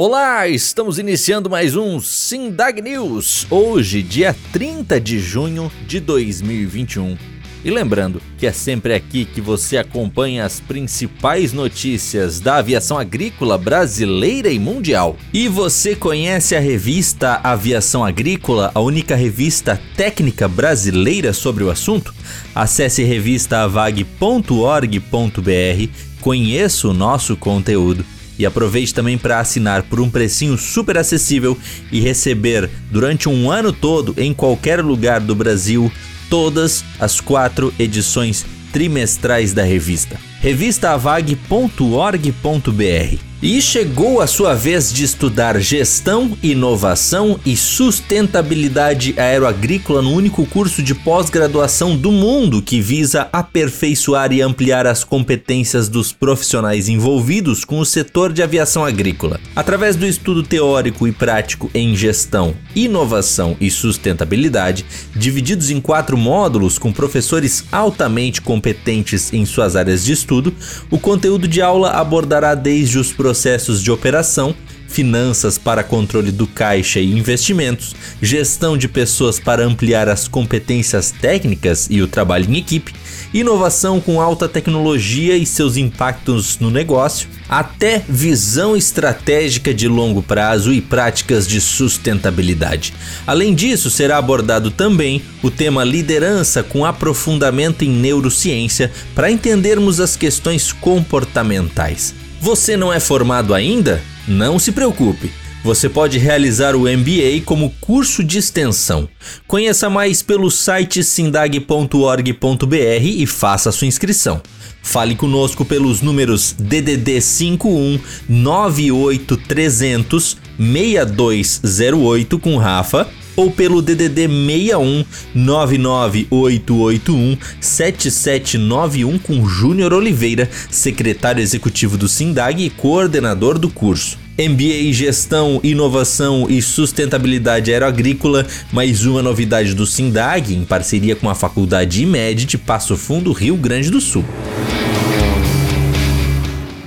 Olá, 0.00 0.46
estamos 0.46 1.00
iniciando 1.00 1.50
mais 1.50 1.74
um 1.74 1.98
Sindag 1.98 2.80
News, 2.80 3.48
hoje, 3.50 4.00
dia 4.00 4.32
30 4.52 5.00
de 5.00 5.18
junho 5.18 5.72
de 5.88 5.98
2021. 5.98 7.18
E 7.64 7.70
lembrando 7.72 8.22
que 8.38 8.46
é 8.46 8.52
sempre 8.52 8.94
aqui 8.94 9.24
que 9.24 9.40
você 9.40 9.76
acompanha 9.76 10.44
as 10.44 10.60
principais 10.60 11.52
notícias 11.52 12.38
da 12.38 12.58
aviação 12.58 12.96
agrícola 12.96 13.58
brasileira 13.58 14.48
e 14.48 14.58
mundial. 14.60 15.16
E 15.34 15.48
você 15.48 15.96
conhece 15.96 16.54
a 16.54 16.60
revista 16.60 17.40
Aviação 17.42 18.04
Agrícola, 18.04 18.70
a 18.76 18.80
única 18.80 19.16
revista 19.16 19.80
técnica 19.96 20.46
brasileira 20.46 21.32
sobre 21.32 21.64
o 21.64 21.72
assunto? 21.72 22.14
Acesse 22.54 23.02
revistaavag.org.br, 23.02 25.90
conheça 26.20 26.86
o 26.86 26.94
nosso 26.94 27.36
conteúdo 27.36 28.04
e 28.38 28.46
aproveite 28.46 28.94
também 28.94 29.18
para 29.18 29.40
assinar 29.40 29.82
por 29.82 30.00
um 30.00 30.08
precinho 30.08 30.56
super 30.56 30.96
acessível 30.96 31.58
e 31.90 32.00
receber 32.00 32.70
durante 32.90 33.28
um 33.28 33.50
ano 33.50 33.72
todo 33.72 34.14
em 34.16 34.32
qualquer 34.32 34.80
lugar 34.82 35.20
do 35.20 35.34
Brasil 35.34 35.90
todas 36.30 36.84
as 37.00 37.20
quatro 37.20 37.74
edições 37.78 38.46
trimestrais 38.72 39.52
da 39.52 39.64
revista. 39.64 40.18
revistaavag.org.br 40.40 43.27
e 43.40 43.62
chegou 43.62 44.20
a 44.20 44.26
sua 44.26 44.52
vez 44.52 44.92
de 44.92 45.04
estudar 45.04 45.60
gestão, 45.60 46.36
inovação 46.42 47.38
e 47.46 47.56
sustentabilidade 47.56 49.14
aeroagrícola 49.16 50.02
no 50.02 50.12
único 50.12 50.44
curso 50.46 50.82
de 50.82 50.92
pós-graduação 50.92 51.96
do 51.96 52.10
mundo 52.10 52.60
que 52.60 52.80
visa 52.80 53.28
aperfeiçoar 53.32 54.32
e 54.32 54.42
ampliar 54.42 54.88
as 54.88 55.04
competências 55.04 55.88
dos 55.88 56.12
profissionais 56.12 56.88
envolvidos 56.88 57.64
com 57.64 57.78
o 57.78 57.86
setor 57.86 58.32
de 58.32 58.42
aviação 58.42 58.84
agrícola. 58.84 59.38
Através 59.54 59.94
do 59.94 60.04
estudo 60.04 60.42
teórico 60.42 61.06
e 61.06 61.12
prático 61.12 61.70
em 61.72 61.94
gestão, 61.94 62.56
inovação 62.74 63.56
e 63.60 63.70
sustentabilidade, 63.70 64.84
divididos 65.14 65.70
em 65.70 65.80
quatro 65.80 66.16
módulos 66.16 66.76
com 66.76 66.92
professores 66.92 67.64
altamente 67.70 68.42
competentes 68.42 69.32
em 69.32 69.46
suas 69.46 69.76
áreas 69.76 70.04
de 70.04 70.12
estudo, 70.12 70.52
o 70.90 70.98
conteúdo 70.98 71.46
de 71.46 71.62
aula 71.62 71.92
abordará 71.92 72.56
desde 72.56 72.98
os 72.98 73.12
processos 73.28 73.82
de 73.82 73.90
operação, 73.90 74.54
finanças 74.88 75.58
para 75.58 75.84
controle 75.84 76.32
do 76.32 76.46
caixa 76.46 76.98
e 76.98 77.12
investimentos, 77.12 77.94
gestão 78.22 78.74
de 78.74 78.88
pessoas 78.88 79.38
para 79.38 79.62
ampliar 79.62 80.08
as 80.08 80.26
competências 80.26 81.10
técnicas 81.10 81.88
e 81.90 82.00
o 82.00 82.08
trabalho 82.08 82.48
em 82.48 82.56
equipe, 82.56 82.94
inovação 83.34 84.00
com 84.00 84.18
alta 84.18 84.48
tecnologia 84.48 85.36
e 85.36 85.44
seus 85.44 85.76
impactos 85.76 86.58
no 86.58 86.70
negócio, 86.70 87.28
até 87.50 88.02
visão 88.08 88.74
estratégica 88.74 89.74
de 89.74 89.86
longo 89.86 90.22
prazo 90.22 90.72
e 90.72 90.80
práticas 90.80 91.46
de 91.46 91.60
sustentabilidade. 91.60 92.94
Além 93.26 93.54
disso, 93.54 93.90
será 93.90 94.16
abordado 94.16 94.70
também 94.70 95.20
o 95.42 95.50
tema 95.50 95.84
liderança 95.84 96.62
com 96.62 96.86
aprofundamento 96.86 97.84
em 97.84 97.90
neurociência 97.90 98.90
para 99.14 99.30
entendermos 99.30 100.00
as 100.00 100.16
questões 100.16 100.72
comportamentais. 100.72 102.14
Você 102.40 102.76
não 102.76 102.92
é 102.92 103.00
formado 103.00 103.52
ainda? 103.52 104.00
Não 104.26 104.58
se 104.58 104.70
preocupe. 104.70 105.32
Você 105.64 105.88
pode 105.88 106.18
realizar 106.18 106.76
o 106.76 106.82
MBA 106.82 107.42
como 107.44 107.74
curso 107.80 108.22
de 108.22 108.38
extensão. 108.38 109.08
Conheça 109.46 109.90
mais 109.90 110.22
pelo 110.22 110.50
site 110.50 111.02
sindag.org.br 111.02 112.76
e 113.02 113.26
faça 113.26 113.72
sua 113.72 113.88
inscrição. 113.88 114.40
Fale 114.82 115.16
conosco 115.16 115.64
pelos 115.64 116.00
números 116.00 116.54
DDD 116.56 117.20
51 117.20 117.98
98300 118.28 120.36
6208 120.56 122.38
com 122.38 122.56
Rafa 122.56 123.08
ou 123.38 123.50
pelo 123.52 123.80
DDD 123.80 124.26
61 124.26 125.04
99881 125.32 127.38
7791 127.60 129.16
com 129.16 129.48
Júnior 129.48 129.92
Oliveira, 129.92 130.50
secretário 130.68 131.40
executivo 131.40 131.96
do 131.96 132.08
SINDAG 132.08 132.64
e 132.64 132.70
coordenador 132.70 133.56
do 133.56 133.70
curso. 133.70 134.18
MBA 134.36 134.88
em 134.88 134.92
Gestão, 134.92 135.60
Inovação 135.62 136.46
e 136.48 136.60
Sustentabilidade 136.60 137.72
Aeroagrícola, 137.72 138.44
mais 138.72 139.06
uma 139.06 139.22
novidade 139.22 139.72
do 139.72 139.86
SINDAG, 139.86 140.54
em 140.54 140.64
parceria 140.64 141.14
com 141.14 141.30
a 141.30 141.34
Faculdade 141.34 142.02
IMED 142.02 142.44
de 142.44 142.58
Passo 142.58 142.96
Fundo, 142.96 143.32
Rio 143.32 143.56
Grande 143.56 143.88
do 143.88 144.00
Sul. 144.00 144.24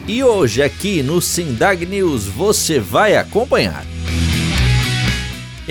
E 0.05 0.21
hoje 0.21 0.61
aqui 0.61 1.01
no 1.01 1.21
SINDAG 1.21 1.85
News 1.85 2.25
você 2.25 2.77
vai 2.77 3.15
acompanhar. 3.15 3.85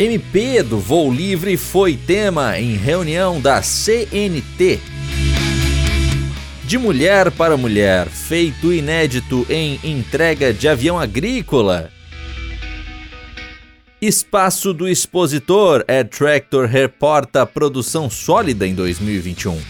MP 0.00 0.62
do 0.62 0.78
voo 0.78 1.12
livre 1.12 1.58
foi 1.58 1.94
tema 1.94 2.58
em 2.58 2.74
reunião 2.74 3.38
da 3.38 3.60
CNT. 3.60 4.80
De 6.64 6.78
mulher 6.78 7.30
para 7.30 7.54
mulher, 7.54 8.06
feito 8.06 8.72
inédito 8.72 9.46
em 9.50 9.78
entrega 9.84 10.54
de 10.54 10.66
avião 10.66 10.98
agrícola. 10.98 11.90
Espaço 14.00 14.72
do 14.72 14.88
Expositor 14.88 15.84
Air 15.86 16.08
Tractor 16.08 16.64
reporta 16.64 17.44
produção 17.44 18.08
sólida 18.08 18.66
em 18.66 18.74
2021. 18.74 19.60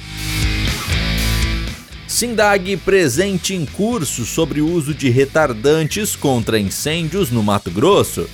Sindag 2.07 2.77
presente 2.85 3.53
em 3.53 3.67
curso 3.67 4.25
sobre 4.25 4.61
o 4.61 4.71
uso 4.71 4.95
de 4.95 5.11
retardantes 5.11 6.15
contra 6.15 6.57
incêndios 6.57 7.33
no 7.33 7.43
Mato 7.43 7.73
Grosso. 7.73 8.31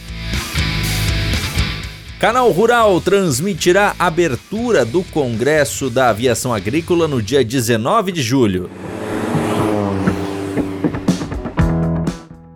Canal 2.19 2.50
Rural 2.50 2.99
transmitirá 2.99 3.94
abertura 3.99 4.87
do 4.87 5.03
Congresso 5.03 5.91
da 5.91 6.09
Aviação 6.09 6.54
Agrícola 6.54 7.06
no 7.06 7.21
dia 7.21 7.44
19 7.44 8.10
de 8.10 8.22
julho. 8.22 8.71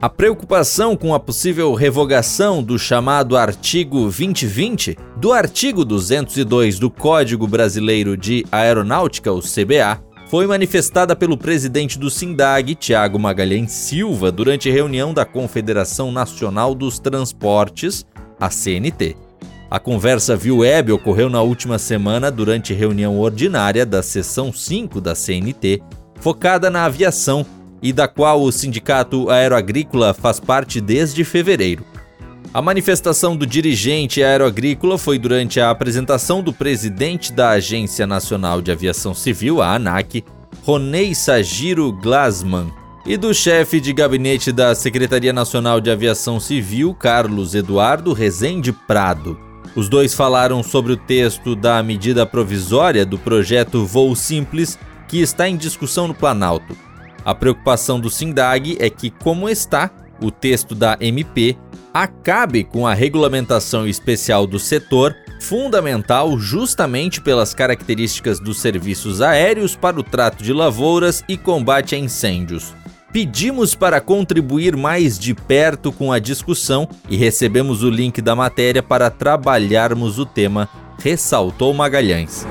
A 0.00 0.08
preocupação 0.08 0.96
com 0.96 1.14
a 1.14 1.20
possível 1.20 1.74
revogação 1.74 2.62
do 2.62 2.78
chamado 2.78 3.36
artigo 3.36 4.04
2020 4.04 4.96
do 5.18 5.30
artigo 5.30 5.84
202 5.84 6.78
do 6.78 6.90
Código 6.90 7.46
Brasileiro 7.46 8.16
de 8.16 8.46
Aeronáutica, 8.50 9.30
o 9.30 9.40
CBA, 9.40 10.02
foi 10.30 10.46
manifestada 10.46 11.14
pelo 11.14 11.36
presidente 11.36 11.98
do 11.98 12.08
SINDAG, 12.08 12.76
Tiago 12.76 13.18
Magalhães 13.18 13.72
Silva, 13.72 14.32
durante 14.32 14.70
reunião 14.70 15.12
da 15.12 15.26
Confederação 15.26 16.10
Nacional 16.10 16.74
dos 16.74 16.98
Transportes, 16.98 18.06
a 18.40 18.48
CNT. 18.48 19.29
A 19.70 19.78
conversa 19.78 20.34
via 20.34 20.52
web 20.52 20.90
ocorreu 20.90 21.30
na 21.30 21.40
última 21.42 21.78
semana 21.78 22.28
durante 22.28 22.74
reunião 22.74 23.20
ordinária 23.20 23.86
da 23.86 24.02
seção 24.02 24.52
5 24.52 25.00
da 25.00 25.14
CNT, 25.14 25.80
focada 26.16 26.68
na 26.68 26.86
aviação 26.86 27.46
e 27.80 27.92
da 27.92 28.08
qual 28.08 28.42
o 28.42 28.50
Sindicato 28.50 29.30
Aeroagrícola 29.30 30.12
faz 30.12 30.40
parte 30.40 30.80
desde 30.80 31.22
fevereiro. 31.22 31.84
A 32.52 32.60
manifestação 32.60 33.36
do 33.36 33.46
dirigente 33.46 34.24
aeroagrícola 34.24 34.98
foi 34.98 35.20
durante 35.20 35.60
a 35.60 35.70
apresentação 35.70 36.42
do 36.42 36.52
presidente 36.52 37.32
da 37.32 37.50
Agência 37.50 38.08
Nacional 38.08 38.60
de 38.60 38.72
Aviação 38.72 39.14
Civil, 39.14 39.62
a 39.62 39.76
ANAC, 39.76 40.24
Ronei 40.64 41.14
Sagiro 41.14 41.92
Glasman, 41.92 42.72
e 43.06 43.16
do 43.16 43.32
chefe 43.32 43.80
de 43.80 43.92
gabinete 43.92 44.50
da 44.50 44.74
Secretaria 44.74 45.32
Nacional 45.32 45.80
de 45.80 45.92
Aviação 45.92 46.40
Civil, 46.40 46.92
Carlos 46.92 47.54
Eduardo 47.54 48.12
Rezende 48.12 48.72
Prado. 48.72 49.49
Os 49.74 49.88
dois 49.88 50.14
falaram 50.14 50.62
sobre 50.62 50.92
o 50.92 50.96
texto 50.96 51.54
da 51.54 51.82
medida 51.82 52.26
provisória 52.26 53.06
do 53.06 53.18
projeto 53.18 53.86
Voo 53.86 54.14
Simples 54.16 54.78
que 55.06 55.20
está 55.20 55.48
em 55.48 55.56
discussão 55.56 56.08
no 56.08 56.14
Planalto. 56.14 56.76
A 57.24 57.34
preocupação 57.34 58.00
do 58.00 58.10
SINDAG 58.10 58.76
é 58.80 58.88
que, 58.88 59.10
como 59.10 59.48
está, 59.48 59.90
o 60.22 60.30
texto 60.30 60.74
da 60.74 60.96
MP 61.00 61.56
acabe 61.92 62.64
com 62.64 62.86
a 62.86 62.94
regulamentação 62.94 63.86
especial 63.86 64.46
do 64.46 64.58
setor, 64.58 65.14
fundamental 65.40 66.38
justamente 66.38 67.20
pelas 67.20 67.54
características 67.54 68.38
dos 68.38 68.60
serviços 68.60 69.20
aéreos 69.20 69.74
para 69.74 69.98
o 69.98 70.02
trato 70.02 70.42
de 70.44 70.52
lavouras 70.52 71.24
e 71.28 71.36
combate 71.36 71.94
a 71.94 71.98
incêndios. 71.98 72.74
Pedimos 73.12 73.74
para 73.74 74.00
contribuir 74.00 74.76
mais 74.76 75.18
de 75.18 75.34
perto 75.34 75.90
com 75.90 76.12
a 76.12 76.20
discussão 76.20 76.88
e 77.08 77.16
recebemos 77.16 77.82
o 77.82 77.90
link 77.90 78.22
da 78.22 78.36
matéria 78.36 78.84
para 78.84 79.10
trabalharmos 79.10 80.18
o 80.18 80.24
tema, 80.24 80.68
ressaltou 81.02 81.74
Magalhães. 81.74 82.46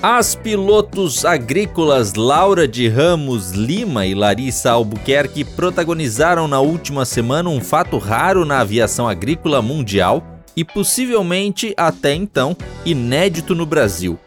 As 0.00 0.34
pilotos 0.34 1.24
agrícolas 1.24 2.14
Laura 2.14 2.66
de 2.66 2.88
Ramos 2.88 3.52
Lima 3.52 4.06
e 4.06 4.14
Larissa 4.14 4.72
Albuquerque 4.72 5.44
protagonizaram 5.44 6.46
na 6.46 6.60
última 6.60 7.04
semana 7.04 7.48
um 7.48 7.60
fato 7.60 7.98
raro 7.98 8.44
na 8.44 8.60
aviação 8.60 9.08
agrícola 9.08 9.60
mundial 9.60 10.24
e 10.56 10.64
possivelmente 10.64 11.72
até 11.76 12.14
então 12.14 12.56
inédito 12.84 13.54
no 13.54 13.64
Brasil. 13.64 14.18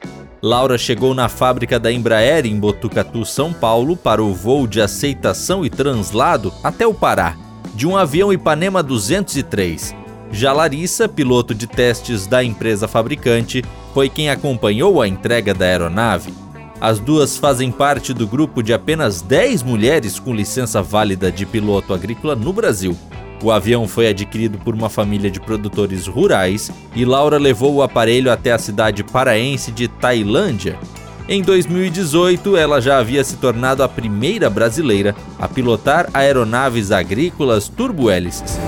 Laura 0.45 0.77
chegou 0.77 1.15
na 1.15 1.27
fábrica 1.27 1.79
da 1.79 1.91
Embraer 1.91 2.45
em 2.45 2.59
Botucatu, 2.59 3.25
São 3.25 3.51
Paulo, 3.51 3.97
para 3.97 4.23
o 4.23 4.31
voo 4.31 4.67
de 4.67 4.79
aceitação 4.79 5.65
e 5.65 5.71
translado 5.71 6.53
até 6.63 6.85
o 6.85 6.93
Pará, 6.93 7.35
de 7.73 7.87
um 7.87 7.97
avião 7.97 8.31
Ipanema 8.31 8.83
203. 8.83 9.95
Já 10.29 10.53
Larissa, 10.53 11.09
piloto 11.09 11.55
de 11.55 11.65
testes 11.65 12.27
da 12.27 12.43
empresa 12.43 12.87
fabricante, 12.87 13.65
foi 13.91 14.07
quem 14.07 14.29
acompanhou 14.29 15.01
a 15.01 15.07
entrega 15.07 15.51
da 15.51 15.65
aeronave. 15.65 16.31
As 16.79 16.99
duas 16.99 17.37
fazem 17.37 17.71
parte 17.71 18.13
do 18.13 18.27
grupo 18.27 18.61
de 18.61 18.71
apenas 18.71 19.23
10 19.23 19.63
mulheres 19.63 20.19
com 20.19 20.31
licença 20.31 20.79
válida 20.79 21.31
de 21.31 21.47
piloto 21.47 21.91
agrícola 21.91 22.35
no 22.35 22.53
Brasil. 22.53 22.95
O 23.43 23.51
avião 23.51 23.87
foi 23.87 24.07
adquirido 24.07 24.57
por 24.57 24.73
uma 24.73 24.89
família 24.89 25.29
de 25.29 25.39
produtores 25.39 26.07
rurais 26.07 26.71
e 26.95 27.05
Laura 27.05 27.37
levou 27.37 27.75
o 27.75 27.83
aparelho 27.83 28.31
até 28.31 28.51
a 28.51 28.57
cidade 28.57 29.03
paraense 29.03 29.71
de 29.71 29.87
Tailândia. 29.87 30.79
Em 31.27 31.41
2018, 31.41 32.55
ela 32.55 32.79
já 32.79 32.99
havia 32.99 33.23
se 33.23 33.37
tornado 33.37 33.81
a 33.81 33.89
primeira 33.89 34.49
brasileira 34.49 35.15
a 35.39 35.47
pilotar 35.47 36.07
aeronaves 36.13 36.91
agrícolas 36.91 37.67
turbohélices. 37.67 38.59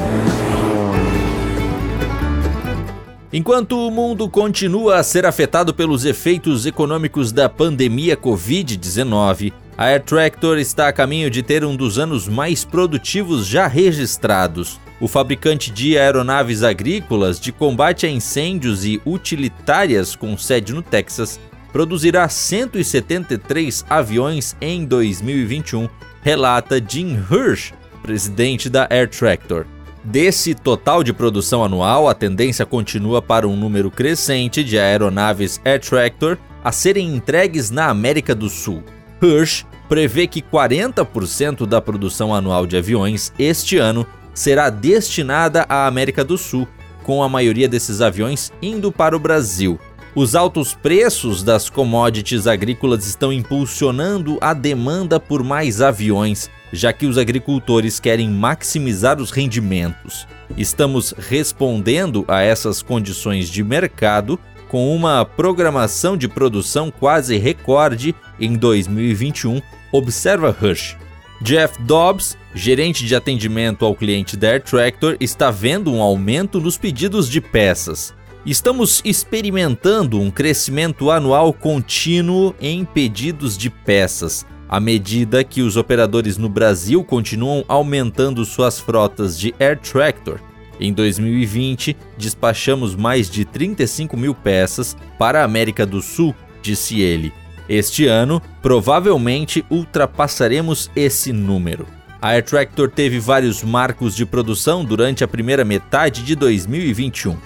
Enquanto 3.31 3.73
o 3.87 3.91
mundo 3.91 4.27
continua 4.27 4.97
a 4.97 5.03
ser 5.03 5.25
afetado 5.25 5.73
pelos 5.73 6.05
efeitos 6.05 6.65
econômicos 6.65 7.31
da 7.31 7.47
pandemia 7.47 8.17
Covid-19, 8.17 9.53
a 9.77 9.85
Air 9.85 10.01
Tractor 10.01 10.57
está 10.57 10.87
a 10.87 10.93
caminho 10.93 11.29
de 11.29 11.43
ter 11.43 11.63
um 11.63 11.75
dos 11.75 11.99
anos 11.99 12.27
mais 12.27 12.65
produtivos 12.65 13.45
já 13.45 13.67
registrados. 13.67 14.79
O 14.99 15.07
fabricante 15.07 15.69
de 15.69 15.95
aeronaves 15.95 16.63
agrícolas 16.63 17.39
de 17.39 17.51
combate 17.51 18.07
a 18.07 18.09
incêndios 18.09 18.83
e 18.83 18.99
utilitárias 19.05 20.15
com 20.15 20.35
sede 20.35 20.73
no 20.73 20.81
Texas 20.81 21.39
produzirá 21.71 22.27
173 22.27 23.85
aviões 23.87 24.55
em 24.59 24.83
2021, 24.83 25.87
relata 26.23 26.81
Jim 26.83 27.15
Hirsch, 27.29 27.71
presidente 28.01 28.71
da 28.71 28.87
Air 28.89 29.07
Tractor. 29.07 29.67
Desse 30.03 30.55
total 30.55 31.03
de 31.03 31.13
produção 31.13 31.63
anual, 31.63 32.09
a 32.09 32.15
tendência 32.15 32.65
continua 32.65 33.21
para 33.21 33.47
um 33.47 33.55
número 33.55 33.91
crescente 33.91 34.63
de 34.63 34.79
aeronaves 34.79 35.61
Air 35.63 35.81
Tractor 35.81 36.37
a 36.63 36.71
serem 36.71 37.13
entregues 37.13 37.69
na 37.69 37.89
América 37.89 38.33
do 38.33 38.49
Sul. 38.49 38.83
Hirsch 39.21 39.65
prevê 39.87 40.27
que 40.27 40.41
40% 40.41 41.65
da 41.65 41.81
produção 41.81 42.33
anual 42.33 42.65
de 42.65 42.77
aviões 42.77 43.31
este 43.39 43.77
ano 43.77 44.05
será 44.33 44.69
destinada 44.69 45.65
à 45.67 45.87
América 45.87 46.23
do 46.23 46.37
Sul, 46.37 46.67
com 47.03 47.23
a 47.23 47.29
maioria 47.29 47.67
desses 47.67 48.01
aviões 48.01 48.51
indo 48.61 48.91
para 48.91 49.15
o 49.15 49.19
Brasil. 49.19 49.79
Os 50.13 50.35
altos 50.35 50.73
preços 50.73 51.43
das 51.43 51.69
commodities 51.69 52.47
agrícolas 52.47 53.05
estão 53.05 53.31
impulsionando 53.31 54.37
a 54.41 54.53
demanda 54.53 55.19
por 55.19 55.43
mais 55.43 55.81
aviões, 55.81 56.49
já 56.73 56.91
que 56.91 57.05
os 57.05 57.17
agricultores 57.17 57.99
querem 57.99 58.29
maximizar 58.29 59.21
os 59.21 59.31
rendimentos. 59.31 60.27
Estamos 60.57 61.13
respondendo 61.17 62.25
a 62.27 62.41
essas 62.41 62.81
condições 62.81 63.47
de 63.47 63.63
mercado 63.63 64.39
com 64.67 64.95
uma 64.95 65.25
programação 65.25 66.17
de 66.17 66.27
produção 66.27 66.91
quase 66.91 67.37
recorde 67.37 68.13
em 68.39 68.55
2021, 68.55 69.61
observa 69.91 70.49
Rush. 70.49 70.97
Jeff 71.41 71.81
Dobbs, 71.83 72.37
gerente 72.53 73.05
de 73.05 73.15
atendimento 73.15 73.85
ao 73.85 73.95
cliente 73.95 74.35
da 74.35 74.49
Air 74.49 74.63
Tractor, 74.63 75.15
está 75.19 75.51
vendo 75.51 75.93
um 75.93 76.01
aumento 76.01 76.59
nos 76.59 76.77
pedidos 76.77 77.29
de 77.29 77.39
peças. 77.39 78.13
Estamos 78.45 79.01
experimentando 79.03 80.19
um 80.19 80.31
crescimento 80.31 81.11
anual 81.11 81.53
contínuo 81.53 82.55
em 82.59 82.83
pedidos 82.85 83.57
de 83.57 83.69
peças, 83.69 84.45
à 84.69 84.79
medida 84.79 85.43
que 85.43 85.61
os 85.61 85.77
operadores 85.77 86.37
no 86.37 86.49
Brasil 86.49 87.03
continuam 87.03 87.63
aumentando 87.67 88.43
suas 88.45 88.79
frotas 88.79 89.37
de 89.37 89.53
Air 89.59 89.79
Tractor. 89.79 90.39
Em 90.79 90.93
2020, 90.93 91.95
despachamos 92.17 92.95
mais 92.95 93.29
de 93.29 93.43
35 93.45 94.15
mil 94.15 94.35
peças 94.35 94.95
para 95.17 95.41
a 95.41 95.43
América 95.43 95.85
do 95.85 96.01
Sul, 96.01 96.35
disse 96.61 97.01
ele. 97.01 97.33
Este 97.67 98.05
ano, 98.05 98.41
provavelmente 98.61 99.65
ultrapassaremos 99.69 100.89
esse 100.95 101.33
número. 101.33 101.85
A 102.21 102.29
Air 102.29 102.43
Tractor 102.43 102.89
teve 102.89 103.19
vários 103.19 103.63
marcos 103.63 104.15
de 104.15 104.25
produção 104.25 104.83
durante 104.83 105.23
a 105.23 105.27
primeira 105.27 105.65
metade 105.65 106.23
de 106.23 106.35
2021. 106.35 107.37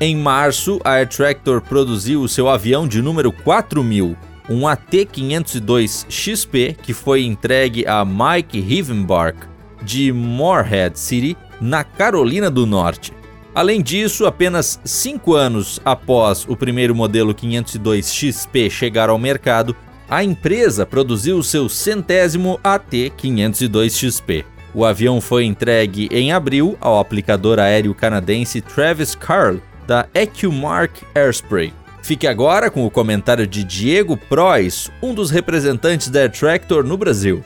Em 0.00 0.16
março, 0.16 0.80
a 0.84 0.92
Air 0.92 1.08
Tractor 1.08 1.60
produziu 1.60 2.22
o 2.22 2.28
seu 2.28 2.48
avião 2.48 2.86
de 2.86 3.02
número 3.02 3.30
4000, 3.30 4.16
um 4.48 4.66
AT-502 4.66 6.06
XP 6.08 6.76
que 6.82 6.92
foi 6.92 7.24
entregue 7.24 7.86
a 7.86 8.04
Mike 8.04 8.60
Rivenbark 8.60 9.46
de 9.82 10.12
Morehead 10.12 10.98
City, 10.98 11.36
na 11.64 11.82
Carolina 11.82 12.50
do 12.50 12.66
Norte. 12.66 13.10
Além 13.54 13.80
disso, 13.80 14.26
apenas 14.26 14.78
cinco 14.84 15.34
anos 15.34 15.80
após 15.82 16.44
o 16.46 16.54
primeiro 16.54 16.94
modelo 16.94 17.32
502 17.32 18.12
XP 18.12 18.68
chegar 18.68 19.08
ao 19.08 19.18
mercado, 19.18 19.74
a 20.08 20.22
empresa 20.22 20.84
produziu 20.84 21.42
seu 21.42 21.68
centésimo 21.68 22.60
AT-502 22.62 23.90
XP. 23.90 24.44
O 24.74 24.84
avião 24.84 25.20
foi 25.20 25.44
entregue 25.44 26.08
em 26.12 26.32
abril 26.32 26.76
ao 26.80 26.98
aplicador 26.98 27.58
aéreo 27.58 27.94
canadense 27.94 28.60
Travis 28.60 29.14
Carl, 29.14 29.58
da 29.86 30.06
EcuMark 30.12 31.02
Airspray. 31.14 31.72
Fique 32.02 32.26
agora 32.26 32.70
com 32.70 32.84
o 32.84 32.90
comentário 32.90 33.46
de 33.46 33.64
Diego 33.64 34.16
Prois, 34.16 34.90
um 35.00 35.14
dos 35.14 35.30
representantes 35.30 36.10
da 36.10 36.20
Air 36.20 36.32
Tractor 36.32 36.84
no 36.84 36.98
Brasil. 36.98 37.42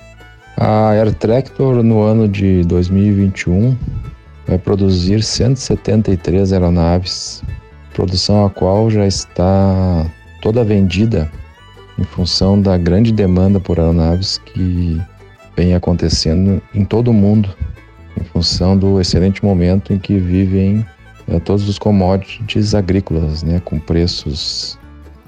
A 0.60 0.88
Air 0.88 1.14
Tractor 1.14 1.84
no 1.84 2.02
ano 2.02 2.26
de 2.26 2.64
2021 2.64 3.76
vai 4.44 4.58
produzir 4.58 5.22
173 5.22 6.52
aeronaves, 6.52 7.44
produção 7.94 8.44
a 8.44 8.50
qual 8.50 8.90
já 8.90 9.06
está 9.06 10.04
toda 10.42 10.64
vendida 10.64 11.30
em 11.96 12.02
função 12.02 12.60
da 12.60 12.76
grande 12.76 13.12
demanda 13.12 13.60
por 13.60 13.78
aeronaves 13.78 14.38
que 14.38 15.00
vem 15.56 15.76
acontecendo 15.76 16.60
em 16.74 16.84
todo 16.84 17.12
o 17.12 17.14
mundo, 17.14 17.48
em 18.20 18.24
função 18.24 18.76
do 18.76 19.00
excelente 19.00 19.44
momento 19.44 19.92
em 19.92 19.98
que 19.98 20.18
vivem 20.18 20.84
é, 21.28 21.38
todos 21.38 21.68
os 21.68 21.78
commodities 21.78 22.74
agrícolas, 22.74 23.44
né, 23.44 23.62
com 23.64 23.78
preços 23.78 24.76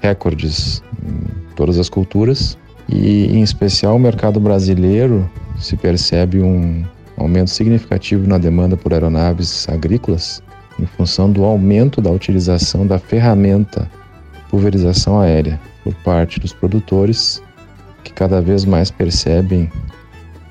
recordes 0.01 0.83
em 1.01 1.55
todas 1.55 1.79
as 1.79 1.87
culturas. 1.87 2.57
E, 2.91 3.25
em 3.27 3.41
especial, 3.41 3.95
o 3.95 3.99
mercado 3.99 4.39
brasileiro 4.39 5.29
se 5.57 5.77
percebe 5.77 6.41
um 6.41 6.83
aumento 7.17 7.49
significativo 7.49 8.27
na 8.27 8.37
demanda 8.37 8.75
por 8.75 8.93
aeronaves 8.93 9.67
agrícolas 9.69 10.43
em 10.79 10.85
função 10.85 11.31
do 11.31 11.43
aumento 11.43 12.01
da 12.01 12.09
utilização 12.09 12.85
da 12.85 12.99
ferramenta 12.99 13.89
pulverização 14.49 15.19
aérea 15.19 15.59
por 15.83 15.93
parte 15.95 16.39
dos 16.39 16.51
produtores, 16.51 17.41
que 18.03 18.11
cada 18.11 18.41
vez 18.41 18.65
mais 18.65 18.91
percebem 18.91 19.71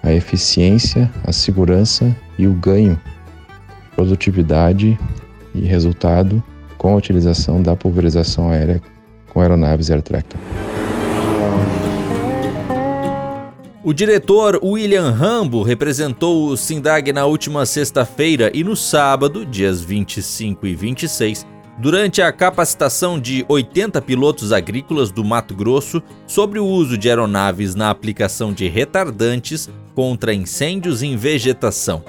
a 0.02 0.12
eficiência, 0.12 1.10
a 1.24 1.32
segurança 1.32 2.14
e 2.38 2.46
o 2.46 2.54
ganho 2.54 2.94
de 2.94 3.96
produtividade 3.96 4.98
e 5.54 5.60
resultado 5.60 6.42
com 6.78 6.94
a 6.94 6.96
utilização 6.96 7.60
da 7.60 7.76
pulverização 7.76 8.50
aérea 8.50 8.80
com 9.28 9.40
aeronaves 9.40 9.90
Air 9.90 10.00
Tractor. 10.00 10.40
O 13.90 13.92
diretor 13.92 14.60
William 14.62 15.10
Rambo 15.10 15.64
representou 15.64 16.46
o 16.46 16.56
Sindag 16.56 17.12
na 17.12 17.26
última 17.26 17.66
sexta-feira 17.66 18.48
e 18.54 18.62
no 18.62 18.76
sábado, 18.76 19.44
dias 19.44 19.82
25 19.82 20.64
e 20.64 20.76
26, 20.76 21.44
durante 21.76 22.22
a 22.22 22.30
capacitação 22.30 23.18
de 23.18 23.44
80 23.48 24.00
pilotos 24.00 24.52
agrícolas 24.52 25.10
do 25.10 25.24
Mato 25.24 25.56
Grosso 25.56 26.00
sobre 26.24 26.60
o 26.60 26.66
uso 26.66 26.96
de 26.96 27.08
aeronaves 27.08 27.74
na 27.74 27.90
aplicação 27.90 28.52
de 28.52 28.68
retardantes 28.68 29.68
contra 29.92 30.32
incêndios 30.32 31.02
em 31.02 31.16
vegetação. 31.16 32.04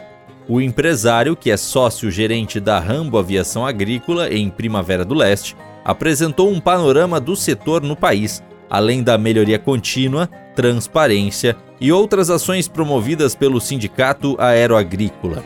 O 0.47 0.61
empresário, 0.61 1.35
que 1.35 1.49
é 1.49 1.57
sócio-gerente 1.57 2.59
da 2.59 2.77
Rambo 2.77 3.17
Aviação 3.17 3.65
Agrícola 3.65 4.31
em 4.31 4.51
Primavera 4.51 5.03
do 5.03 5.15
Leste, 5.15 5.57
apresentou 5.83 6.47
um 6.51 6.59
panorama 6.59 7.19
do 7.19 7.35
setor 7.35 7.81
no 7.81 7.95
país, 7.95 8.43
além 8.71 9.03
da 9.03 9.17
melhoria 9.17 9.59
contínua, 9.59 10.27
transparência 10.55 11.55
e 11.79 11.91
outras 11.91 12.31
ações 12.31 12.67
promovidas 12.67 13.35
pelo 13.35 13.61
Sindicato 13.61 14.35
Aeroagrícola. 14.39 15.43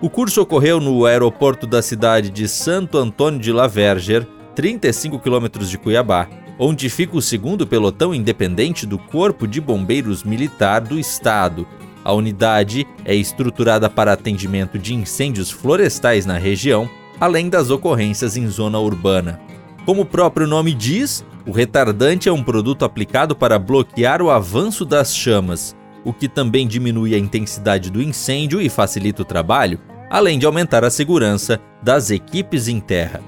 O 0.00 0.10
curso 0.10 0.40
ocorreu 0.42 0.80
no 0.80 1.06
aeroporto 1.06 1.66
da 1.66 1.80
cidade 1.80 2.30
de 2.30 2.48
Santo 2.48 2.98
Antônio 2.98 3.38
de 3.38 3.52
La 3.52 3.68
Verger, 3.68 4.26
35 4.54 5.18
quilômetros 5.18 5.70
de 5.70 5.78
Cuiabá, 5.78 6.28
onde 6.58 6.88
fica 6.88 7.16
o 7.16 7.22
segundo 7.22 7.66
pelotão 7.66 8.14
independente 8.14 8.86
do 8.86 8.98
Corpo 8.98 9.46
de 9.46 9.60
Bombeiros 9.60 10.24
Militar 10.24 10.80
do 10.80 10.98
Estado, 10.98 11.66
a 12.04 12.12
unidade 12.12 12.86
é 13.02 13.14
estruturada 13.14 13.88
para 13.88 14.12
atendimento 14.12 14.78
de 14.78 14.94
incêndios 14.94 15.50
florestais 15.50 16.26
na 16.26 16.36
região, 16.36 16.88
além 17.18 17.48
das 17.48 17.70
ocorrências 17.70 18.36
em 18.36 18.46
zona 18.46 18.78
urbana. 18.78 19.40
Como 19.84 20.02
o 20.02 20.06
próprio 20.06 20.46
nome 20.46 20.72
diz, 20.72 21.24
O 21.46 21.52
retardante 21.52 22.26
é 22.26 22.32
um 22.32 22.42
produto 22.42 22.86
aplicado 22.86 23.36
para 23.36 23.58
bloquear 23.58 24.22
o 24.22 24.30
avanço 24.30 24.82
das 24.82 25.14
chamas, 25.14 25.76
o 26.02 26.10
que 26.10 26.26
também 26.26 26.66
diminui 26.66 27.14
a 27.14 27.18
intensidade 27.18 27.90
do 27.90 28.02
incêndio 28.02 28.62
e 28.62 28.70
facilita 28.70 29.20
o 29.20 29.26
trabalho, 29.26 29.78
além 30.08 30.38
de 30.38 30.46
aumentar 30.46 30.84
a 30.84 30.90
segurança 30.90 31.60
das 31.82 32.10
equipes 32.10 32.66
em 32.66 32.80
terra. 32.80 33.20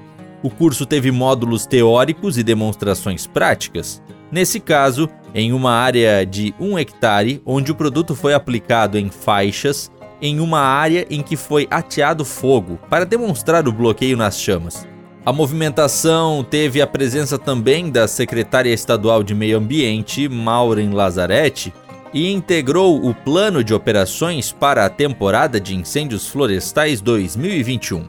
O 0.42 0.48
curso 0.48 0.86
teve 0.86 1.10
módulos 1.10 1.66
teóricos 1.66 2.38
e 2.38 2.42
demonstrações 2.42 3.26
práticas. 3.26 4.02
Nesse 4.32 4.60
caso, 4.60 5.10
em 5.34 5.52
uma 5.52 5.72
área 5.72 6.24
de 6.24 6.54
1 6.58 6.78
hectare, 6.78 7.42
onde 7.44 7.70
o 7.70 7.74
produto 7.74 8.14
foi 8.14 8.32
aplicado 8.32 8.96
em 8.96 9.10
faixas, 9.10 9.90
em 10.22 10.40
uma 10.40 10.60
área 10.60 11.06
em 11.10 11.22
que 11.22 11.36
foi 11.36 11.68
ateado 11.70 12.24
fogo, 12.24 12.78
para 12.88 13.04
demonstrar 13.04 13.68
o 13.68 13.72
bloqueio 13.72 14.16
nas 14.16 14.40
chamas. 14.40 14.86
A 15.26 15.32
movimentação 15.32 16.46
teve 16.48 16.80
a 16.80 16.86
presença 16.86 17.36
também 17.36 17.90
da 17.90 18.06
secretária 18.06 18.72
estadual 18.72 19.24
de 19.24 19.34
Meio 19.34 19.58
Ambiente, 19.58 20.28
Maureen 20.28 20.90
Lazzaretti, 20.90 21.74
e 22.14 22.30
integrou 22.30 23.04
o 23.04 23.12
plano 23.12 23.64
de 23.64 23.74
operações 23.74 24.52
para 24.52 24.86
a 24.86 24.88
temporada 24.88 25.60
de 25.60 25.74
incêndios 25.74 26.28
florestais 26.28 27.00
2021. 27.00 28.06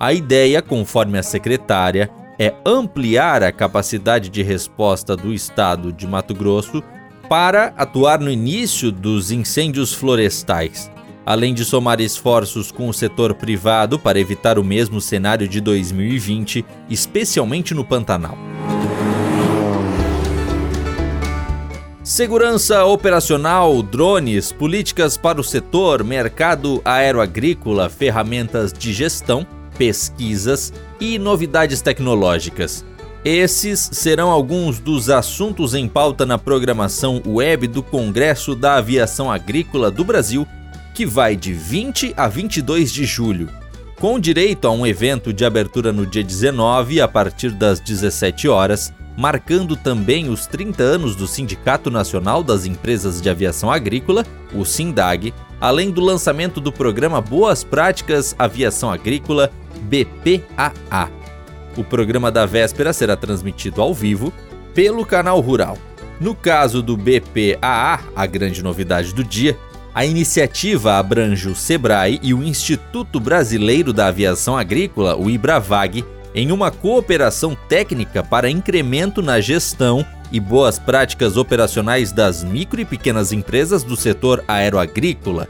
A 0.00 0.14
ideia, 0.14 0.62
conforme 0.62 1.18
a 1.18 1.22
secretária, 1.22 2.10
é 2.38 2.54
ampliar 2.64 3.42
a 3.42 3.52
capacidade 3.52 4.30
de 4.30 4.42
resposta 4.42 5.14
do 5.14 5.34
estado 5.34 5.92
de 5.92 6.06
Mato 6.06 6.34
Grosso 6.34 6.82
para 7.28 7.74
atuar 7.76 8.18
no 8.18 8.30
início 8.30 8.90
dos 8.90 9.30
incêndios 9.30 9.92
florestais, 9.92 10.90
além 11.24 11.54
de 11.54 11.64
somar 11.64 12.00
esforços 12.00 12.70
com 12.70 12.88
o 12.88 12.94
setor 12.94 13.34
privado 13.34 13.98
para 13.98 14.18
evitar 14.18 14.58
o 14.58 14.64
mesmo 14.64 15.00
cenário 15.00 15.48
de 15.48 15.60
2020, 15.60 16.64
especialmente 16.88 17.74
no 17.74 17.84
Pantanal. 17.84 18.36
Segurança 22.02 22.84
operacional, 22.84 23.82
drones, 23.82 24.52
políticas 24.52 25.16
para 25.16 25.40
o 25.40 25.44
setor, 25.44 26.04
mercado 26.04 26.82
aeroagrícola, 26.84 27.88
ferramentas 27.88 28.72
de 28.72 28.92
gestão 28.92 29.46
pesquisas 29.76 30.72
e 31.00 31.18
novidades 31.18 31.80
tecnológicas. 31.80 32.84
Esses 33.24 33.80
serão 33.92 34.30
alguns 34.30 34.78
dos 34.78 35.08
assuntos 35.08 35.74
em 35.74 35.88
pauta 35.88 36.26
na 36.26 36.36
programação 36.36 37.22
web 37.26 37.66
do 37.66 37.82
Congresso 37.82 38.54
da 38.54 38.76
Aviação 38.76 39.30
Agrícola 39.30 39.90
do 39.90 40.04
Brasil, 40.04 40.46
que 40.94 41.04
vai 41.04 41.34
de 41.34 41.52
20 41.52 42.14
a 42.16 42.28
22 42.28 42.92
de 42.92 43.04
julho, 43.04 43.50
com 43.98 44.18
direito 44.18 44.68
a 44.68 44.70
um 44.70 44.86
evento 44.86 45.32
de 45.32 45.44
abertura 45.44 45.92
no 45.92 46.06
dia 46.06 46.22
19 46.22 47.00
a 47.00 47.08
partir 47.08 47.50
das 47.50 47.80
17 47.80 48.48
horas, 48.48 48.92
marcando 49.16 49.76
também 49.76 50.28
os 50.28 50.46
30 50.46 50.82
anos 50.84 51.16
do 51.16 51.26
Sindicato 51.26 51.90
Nacional 51.90 52.44
das 52.44 52.64
Empresas 52.64 53.20
de 53.20 53.28
Aviação 53.28 53.72
Agrícola, 53.72 54.24
o 54.54 54.64
SINDAG, 54.64 55.34
além 55.60 55.90
do 55.90 56.00
lançamento 56.00 56.60
do 56.60 56.70
programa 56.70 57.20
Boas 57.20 57.64
Práticas 57.64 58.34
Aviação 58.38 58.90
Agrícola 58.90 59.50
BPAA. 59.82 61.10
O 61.76 61.82
programa 61.82 62.30
da 62.30 62.46
véspera 62.46 62.92
será 62.92 63.16
transmitido 63.16 63.82
ao 63.82 63.92
vivo 63.92 64.32
pelo 64.72 65.04
canal 65.04 65.40
Rural. 65.40 65.76
No 66.20 66.36
caso 66.36 66.80
do 66.80 66.96
BPAA, 66.96 68.00
a 68.14 68.26
grande 68.26 68.62
novidade 68.62 69.12
do 69.12 69.24
dia, 69.24 69.58
a 69.94 70.04
iniciativa 70.04 70.94
abrange 70.94 71.48
o 71.48 71.54
SEBRAE 71.54 72.18
e 72.20 72.34
o 72.34 72.42
Instituto 72.42 73.20
Brasileiro 73.20 73.92
da 73.92 74.08
Aviação 74.08 74.56
Agrícola, 74.56 75.16
o 75.16 75.30
IBRAVAG, 75.30 76.04
em 76.34 76.50
uma 76.50 76.72
cooperação 76.72 77.56
técnica 77.68 78.20
para 78.20 78.50
incremento 78.50 79.22
na 79.22 79.40
gestão 79.40 80.04
e 80.32 80.40
boas 80.40 80.80
práticas 80.80 81.36
operacionais 81.36 82.10
das 82.10 82.42
micro 82.42 82.80
e 82.80 82.84
pequenas 82.84 83.30
empresas 83.30 83.84
do 83.84 83.96
setor 83.96 84.42
aeroagrícola. 84.48 85.46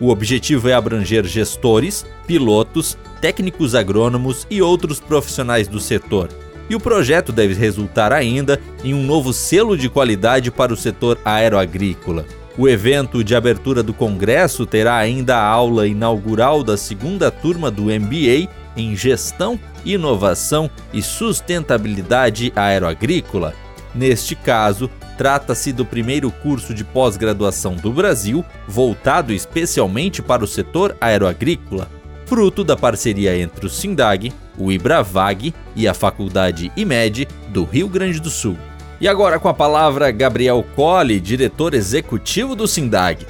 O 0.00 0.10
objetivo 0.10 0.68
é 0.68 0.74
abranger 0.74 1.24
gestores, 1.24 2.06
pilotos, 2.24 2.96
técnicos 3.20 3.74
agrônomos 3.74 4.46
e 4.48 4.62
outros 4.62 5.00
profissionais 5.00 5.66
do 5.66 5.80
setor. 5.80 6.28
E 6.70 6.76
o 6.76 6.80
projeto 6.80 7.32
deve 7.32 7.54
resultar 7.54 8.12
ainda 8.12 8.60
em 8.84 8.94
um 8.94 9.02
novo 9.02 9.32
selo 9.32 9.76
de 9.76 9.88
qualidade 9.88 10.52
para 10.52 10.72
o 10.72 10.76
setor 10.76 11.18
aeroagrícola. 11.24 12.24
O 12.58 12.68
evento 12.68 13.22
de 13.22 13.36
abertura 13.36 13.84
do 13.84 13.94
congresso 13.94 14.66
terá 14.66 14.96
ainda 14.96 15.36
a 15.36 15.46
aula 15.46 15.86
inaugural 15.86 16.64
da 16.64 16.76
segunda 16.76 17.30
turma 17.30 17.70
do 17.70 17.84
MBA 17.84 18.50
em 18.76 18.96
Gestão, 18.96 19.58
Inovação 19.84 20.68
e 20.92 21.00
Sustentabilidade 21.00 22.52
Aeroagrícola. 22.56 23.54
Neste 23.94 24.34
caso, 24.34 24.90
trata-se 25.16 25.72
do 25.72 25.84
primeiro 25.84 26.32
curso 26.32 26.74
de 26.74 26.82
pós-graduação 26.82 27.76
do 27.76 27.92
Brasil 27.92 28.44
voltado 28.66 29.32
especialmente 29.32 30.20
para 30.20 30.42
o 30.42 30.46
setor 30.46 30.96
aeroagrícola 31.00 31.88
fruto 32.28 32.62
da 32.62 32.76
parceria 32.76 33.34
entre 33.38 33.64
o 33.64 33.70
SINDAG, 33.70 34.30
o 34.58 34.70
IBRAVAG 34.70 35.54
e 35.74 35.88
a 35.88 35.94
Faculdade 35.94 36.70
IMED 36.76 37.26
do 37.48 37.64
Rio 37.64 37.88
Grande 37.88 38.20
do 38.20 38.28
Sul. 38.28 38.58
E 39.00 39.06
agora 39.06 39.38
com 39.38 39.48
a 39.48 39.54
palavra 39.54 40.10
Gabriel 40.10 40.64
Colli, 40.74 41.20
diretor 41.20 41.72
executivo 41.72 42.56
do 42.56 42.66
SINDAG. 42.66 43.24